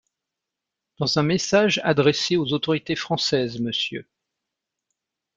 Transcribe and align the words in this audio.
Dans 0.97 1.19
un 1.19 1.21
message 1.21 1.79
adressé 1.83 2.35
aux 2.35 2.53
autorités 2.53 2.95
françaises, 2.95 3.59
Mr. 3.61 4.01